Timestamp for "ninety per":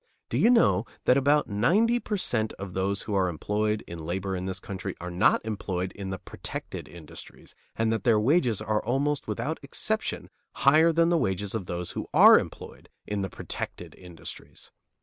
1.47-2.17